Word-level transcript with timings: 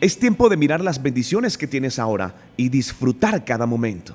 Es 0.00 0.20
tiempo 0.20 0.48
de 0.48 0.56
mirar 0.56 0.80
las 0.80 1.02
bendiciones 1.02 1.58
que 1.58 1.66
tienes 1.66 1.98
ahora 1.98 2.36
y 2.56 2.68
disfrutar 2.68 3.44
cada 3.44 3.66
momento. 3.66 4.14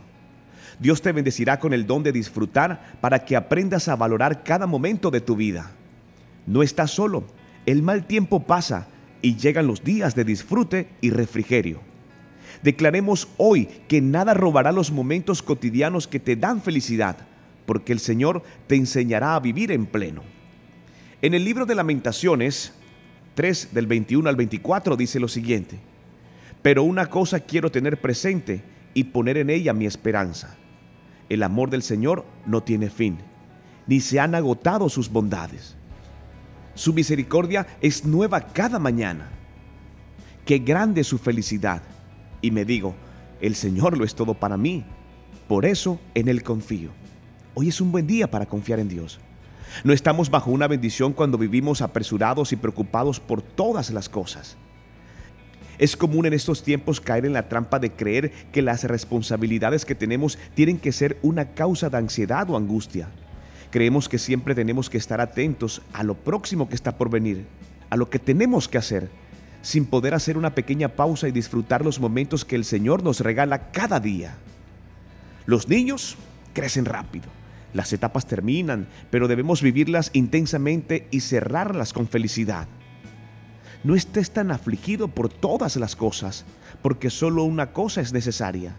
Dios 0.80 1.02
te 1.02 1.12
bendecirá 1.12 1.60
con 1.60 1.74
el 1.74 1.86
don 1.86 2.04
de 2.04 2.14
disfrutar 2.14 2.98
para 3.02 3.26
que 3.26 3.36
aprendas 3.36 3.90
a 3.90 3.98
valorar 3.98 4.44
cada 4.44 4.66
momento 4.66 5.12
de 5.12 5.20
tu 5.20 5.36
vida. 5.36 5.72
No 6.48 6.64
estás 6.64 6.92
solo, 6.92 7.26
el 7.66 7.84
mal 7.84 8.06
tiempo 8.06 8.44
pasa 8.44 8.88
y 9.22 9.36
llegan 9.36 9.68
los 9.68 9.84
días 9.84 10.16
de 10.16 10.24
disfrute 10.24 10.88
y 11.02 11.10
refrigerio. 11.10 11.82
Declaremos 12.62 13.28
hoy 13.36 13.68
que 13.90 14.00
nada 14.00 14.34
robará 14.34 14.72
los 14.72 14.90
momentos 14.90 15.42
cotidianos 15.42 16.08
que 16.08 16.20
te 16.20 16.38
dan 16.38 16.62
felicidad, 16.62 17.18
porque 17.66 17.92
el 17.92 18.00
Señor 18.00 18.42
te 18.68 18.76
enseñará 18.76 19.36
a 19.36 19.40
vivir 19.42 19.70
en 19.70 19.86
pleno. 19.86 20.24
En 21.22 21.34
el 21.34 21.44
libro 21.44 21.66
de 21.66 21.76
lamentaciones, 21.76 22.74
3 23.36 23.70
del 23.74 23.88
21 23.88 24.30
al 24.30 24.36
24 24.36 24.96
dice 24.96 25.20
lo 25.20 25.28
siguiente, 25.28 25.80
pero 26.62 26.84
una 26.84 27.08
cosa 27.08 27.40
quiero 27.40 27.72
tener 27.72 28.00
presente 28.00 28.64
y 28.94 29.06
poner 29.06 29.38
en 29.38 29.50
ella 29.50 29.74
mi 29.74 29.86
esperanza. 29.86 30.56
El 31.30 31.44
amor 31.44 31.70
del 31.70 31.82
Señor 31.82 32.26
no 32.46 32.62
tiene 32.62 32.90
fin, 32.90 33.18
ni 33.88 34.02
se 34.02 34.20
han 34.20 34.36
agotado 34.36 34.88
sus 34.90 35.10
bondades. 35.10 35.76
Su 36.76 36.94
misericordia 36.94 37.68
es 37.82 38.06
nueva 38.06 38.42
cada 38.42 38.80
mañana. 38.80 39.30
Qué 40.46 40.60
grande 40.60 41.04
su 41.04 41.18
felicidad. 41.18 41.82
Y 42.42 42.52
me 42.52 42.66
digo, 42.66 42.96
el 43.42 43.56
Señor 43.56 43.98
lo 43.98 44.04
es 44.04 44.16
todo 44.16 44.34
para 44.34 44.58
mí. 44.58 44.84
Por 45.48 45.66
eso 45.66 46.00
en 46.14 46.28
Él 46.30 46.44
confío. 46.44 46.90
Hoy 47.54 47.70
es 47.70 47.80
un 47.80 47.92
buen 47.92 48.08
día 48.08 48.30
para 48.30 48.46
confiar 48.46 48.80
en 48.80 48.90
Dios. 48.90 49.20
No 49.84 49.94
estamos 49.94 50.30
bajo 50.30 50.52
una 50.52 50.68
bendición 50.68 51.14
cuando 51.14 51.38
vivimos 51.38 51.82
apresurados 51.82 52.52
y 52.52 52.56
preocupados 52.56 53.20
por 53.20 53.42
todas 53.42 53.92
las 53.92 54.10
cosas. 54.10 54.58
Es 55.80 55.98
común 55.98 56.26
en 56.26 56.34
estos 56.34 56.64
tiempos 56.64 57.02
caer 57.02 57.26
en 57.26 57.34
la 57.34 57.50
trampa 57.50 57.80
de 57.80 57.92
creer 57.92 58.32
que 58.52 58.62
las 58.62 58.84
responsabilidades 58.84 59.86
que 59.86 59.96
tenemos 59.96 60.38
tienen 60.54 60.78
que 60.78 60.92
ser 60.92 61.18
una 61.24 61.54
causa 61.54 61.90
de 61.90 61.98
ansiedad 61.98 62.50
o 62.50 62.58
angustia. 62.58 63.10
Creemos 63.72 64.08
que 64.08 64.20
siempre 64.20 64.54
tenemos 64.54 64.90
que 64.90 65.00
estar 65.00 65.20
atentos 65.20 65.82
a 65.94 66.04
lo 66.04 66.14
próximo 66.14 66.70
que 66.70 66.76
está 66.76 66.96
por 66.96 67.10
venir, 67.10 67.46
a 67.90 67.98
lo 67.98 68.10
que 68.10 68.20
tenemos 68.20 68.68
que 68.68 68.78
hacer, 68.78 69.10
sin 69.64 69.86
poder 69.86 70.14
hacer 70.14 70.38
una 70.38 70.54
pequeña 70.54 70.90
pausa 70.90 71.28
y 71.28 71.32
disfrutar 71.32 71.84
los 71.84 72.00
momentos 72.00 72.46
que 72.46 72.56
el 72.56 72.66
Señor 72.66 73.02
nos 73.02 73.22
regala 73.22 73.72
cada 73.72 74.00
día. 74.00 74.36
Los 75.48 75.68
niños 75.68 76.18
crecen 76.54 76.86
rápido 76.86 77.43
las 77.74 77.92
etapas 77.92 78.28
terminan, 78.28 78.88
pero 79.10 79.28
debemos 79.28 79.62
vivirlas 79.62 80.12
intensamente 80.14 81.08
y 81.12 81.22
cerrarlas 81.22 81.92
con 81.92 82.08
felicidad. 82.08 82.68
No 83.84 83.96
estés 83.96 84.32
tan 84.32 84.52
afligido 84.52 85.10
por 85.10 85.30
todas 85.30 85.76
las 85.76 85.96
cosas, 85.96 86.46
porque 86.82 87.10
solo 87.10 87.44
una 87.44 87.74
cosa 87.74 88.02
es 88.02 88.14
necesaria, 88.14 88.76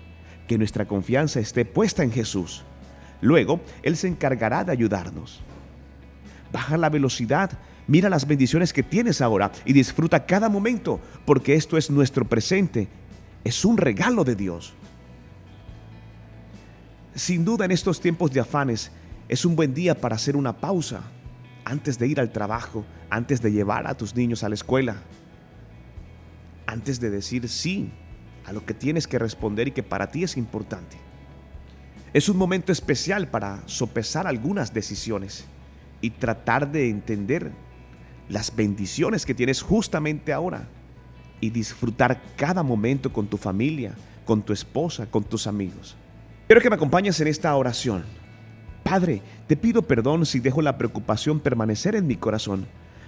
que 0.48 0.58
nuestra 0.58 0.86
confianza 0.86 1.40
esté 1.40 1.64
puesta 1.64 2.02
en 2.02 2.12
Jesús. 2.12 2.64
Luego, 3.20 3.60
Él 3.82 3.96
se 3.96 4.08
encargará 4.08 4.64
de 4.64 4.72
ayudarnos. 4.72 5.40
Baja 6.52 6.76
la 6.76 6.88
velocidad, 6.88 7.50
mira 7.86 8.08
las 8.08 8.26
bendiciones 8.26 8.72
que 8.72 8.82
tienes 8.82 9.20
ahora 9.20 9.50
y 9.64 9.72
disfruta 9.72 10.24
cada 10.24 10.48
momento, 10.48 11.00
porque 11.26 11.54
esto 11.54 11.76
es 11.76 11.90
nuestro 11.90 12.26
presente, 12.26 12.88
es 13.42 13.64
un 13.64 13.76
regalo 13.76 14.24
de 14.24 14.36
Dios. 14.36 14.74
Sin 17.14 17.44
duda 17.44 17.64
en 17.64 17.70
estos 17.70 18.00
tiempos 18.00 18.32
de 18.32 18.40
afanes 18.40 18.90
es 19.28 19.44
un 19.44 19.54
buen 19.54 19.72
día 19.72 19.94
para 19.94 20.16
hacer 20.16 20.36
una 20.36 20.56
pausa 20.56 21.02
antes 21.64 21.96
de 21.96 22.08
ir 22.08 22.18
al 22.18 22.32
trabajo, 22.32 22.84
antes 23.08 23.40
de 23.40 23.52
llevar 23.52 23.86
a 23.86 23.94
tus 23.94 24.16
niños 24.16 24.42
a 24.42 24.48
la 24.48 24.56
escuela, 24.56 24.96
antes 26.66 26.98
de 26.98 27.10
decir 27.10 27.48
sí 27.48 27.92
a 28.44 28.52
lo 28.52 28.66
que 28.66 28.74
tienes 28.74 29.06
que 29.06 29.20
responder 29.20 29.68
y 29.68 29.70
que 29.70 29.84
para 29.84 30.10
ti 30.10 30.24
es 30.24 30.36
importante. 30.36 30.96
Es 32.12 32.28
un 32.28 32.36
momento 32.36 32.72
especial 32.72 33.28
para 33.28 33.62
sopesar 33.66 34.26
algunas 34.26 34.74
decisiones 34.74 35.44
y 36.00 36.10
tratar 36.10 36.70
de 36.70 36.90
entender 36.90 37.52
las 38.28 38.54
bendiciones 38.54 39.24
que 39.24 39.34
tienes 39.34 39.62
justamente 39.62 40.32
ahora 40.32 40.68
y 41.40 41.50
disfrutar 41.50 42.20
cada 42.36 42.64
momento 42.64 43.12
con 43.12 43.28
tu 43.28 43.36
familia, 43.36 43.94
con 44.24 44.42
tu 44.42 44.52
esposa, 44.52 45.06
con 45.06 45.22
tus 45.22 45.46
amigos. 45.46 45.96
Quiero 46.46 46.60
que 46.60 46.68
me 46.68 46.76
acompañes 46.76 47.18
en 47.20 47.28
esta 47.28 47.54
oración. 47.56 48.04
Padre, 48.82 49.22
te 49.46 49.56
pido 49.56 49.82
perdón 49.82 50.26
si 50.26 50.40
dejo 50.40 50.60
la 50.60 50.76
preocupación 50.76 51.40
permanecer 51.40 51.96
en 51.96 52.06
mi 52.06 52.16
corazón. 52.16 52.66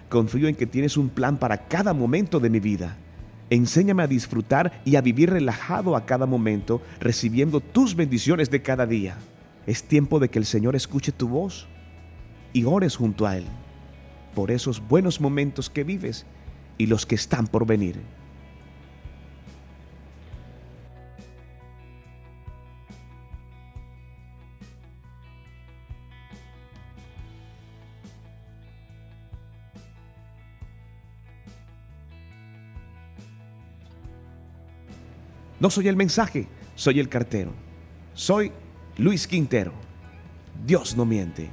Confío 0.09 0.49
en 0.49 0.55
que 0.55 0.67
tienes 0.67 0.97
un 0.97 1.11
plan 1.11 1.37
para 1.37 1.69
cada 1.69 1.93
momento 1.93 2.41
de 2.41 2.49
mi 2.49 2.61
vida. 2.61 2.97
Enséñame 3.51 4.03
a 4.03 4.07
disfrutar 4.07 4.81
y 4.85 4.97
a 4.97 5.03
vivir 5.03 5.31
relajado 5.31 5.97
a 5.97 6.07
cada 6.07 6.25
momento, 6.27 6.81
recibiendo 6.99 7.61
tus 7.61 7.95
bendiciones 7.95 8.51
de 8.51 8.63
cada 8.63 8.87
día. 8.87 9.19
Es 9.67 9.85
tiempo 9.85 10.19
de 10.19 10.31
que 10.31 10.39
el 10.39 10.47
Señor 10.47 10.75
escuche 10.75 11.13
tu 11.13 11.29
voz 11.29 11.69
y 12.53 12.65
ores 12.65 12.97
junto 12.97 13.27
a 13.27 13.37
Él 13.37 13.45
por 14.35 14.51
esos 14.51 14.87
buenos 14.87 15.19
momentos 15.19 15.71
que 15.71 15.83
vives 15.83 16.27
y 16.77 16.87
los 16.87 17.07
que 17.07 17.15
están 17.15 17.47
por 17.47 17.67
venir. 17.67 17.97
No 35.61 35.71
soy 35.71 35.89
el 35.89 35.97
mensaje, 35.97 36.47
soy 36.75 37.01
el 37.01 37.09
cartero. 37.09 37.53
Soy 38.15 38.53
Luis 38.99 39.27
Quintero. 39.27 39.73
Dios 40.65 40.97
no 40.97 41.05
miente. 41.05 41.51